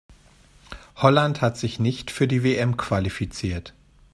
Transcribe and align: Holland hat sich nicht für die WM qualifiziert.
Holland 0.95 1.41
hat 1.41 1.59
sich 1.59 1.77
nicht 1.79 2.09
für 2.09 2.27
die 2.27 2.43
WM 2.43 2.75
qualifiziert. 2.75 3.75